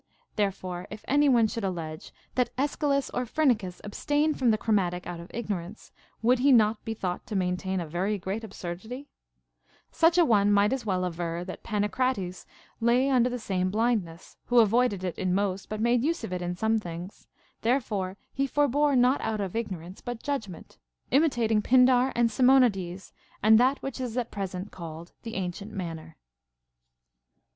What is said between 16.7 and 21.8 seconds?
things; therefore he forebore not out of ignorance, but judgment, imitating